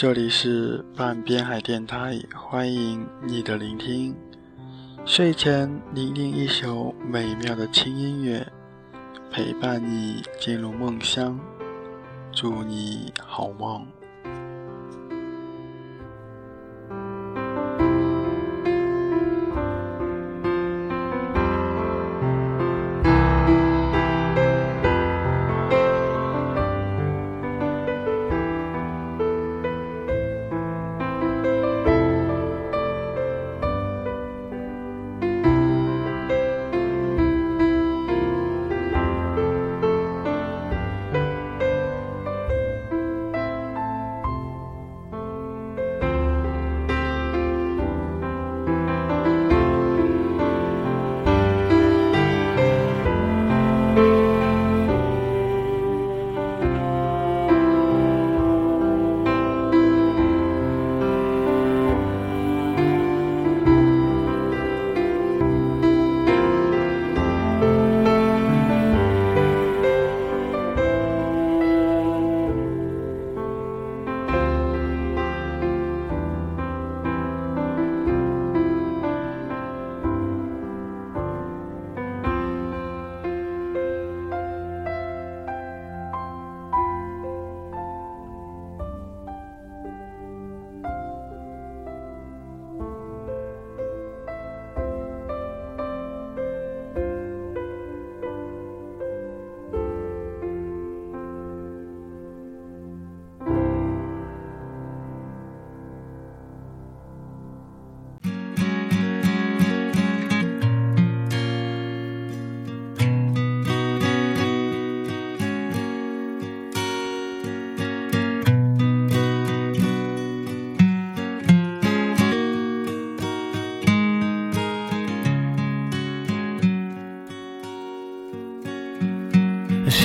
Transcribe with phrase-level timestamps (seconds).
[0.00, 4.14] 这里是半边海电台，欢迎你的聆听。
[5.04, 8.46] 睡前聆听一首美妙的轻音乐，
[9.28, 11.36] 陪伴你进入梦乡，
[12.30, 13.84] 祝你好梦。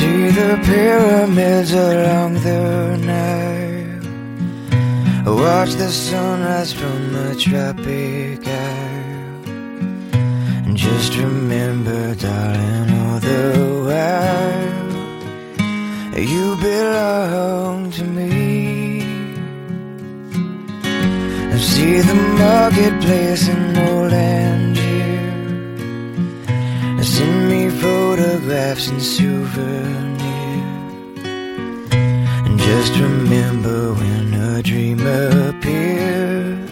[0.04, 4.04] See the pyramids along the Nile.
[5.42, 9.46] Watch the sunrise from the tropic isle.
[10.66, 13.44] And just remember, darling, all the
[13.88, 14.84] while
[16.20, 18.32] you belong to me.
[21.72, 25.54] See the marketplace in old Algiers.
[28.54, 30.20] And.
[32.46, 36.70] And just remember when a dream appears,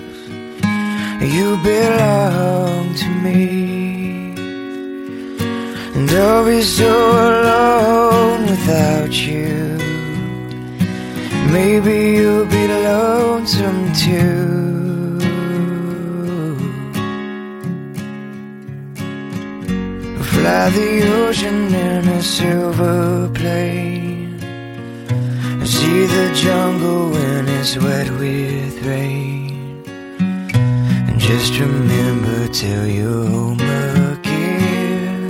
[1.36, 4.34] you belong to me.
[5.96, 6.92] And I'll be so
[7.30, 9.78] alone without you.
[11.52, 14.71] Maybe you'll be lonesome too.
[20.42, 24.40] Fly the ocean in a silver plane.
[25.64, 29.84] See the jungle when it's wet with rain.
[31.08, 33.62] And just remember till you're home
[34.14, 35.30] again,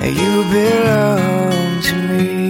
[0.00, 2.41] you belong to me.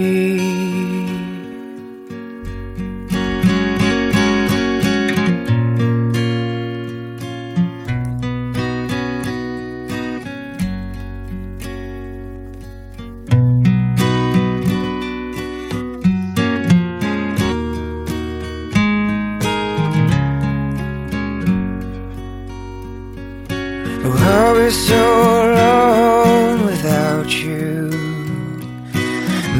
[24.73, 25.03] So
[25.49, 27.89] alone without you.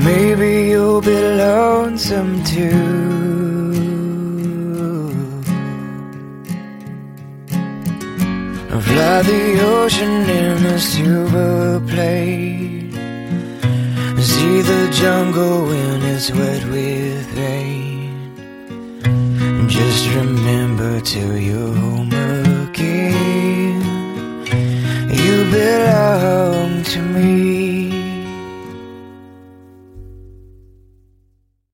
[0.03, 3.13] Maybe you'll be lonesome too.
[8.71, 9.45] I'll fly the
[9.75, 12.91] ocean in a silver plane.
[14.19, 17.93] See the jungle when it's wet with rain.
[19.67, 22.09] Just remember till you're home